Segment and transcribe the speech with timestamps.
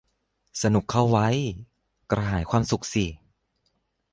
[0.61, 1.27] สนุกเข้าไว้
[2.11, 3.05] กระหายความสุขสิ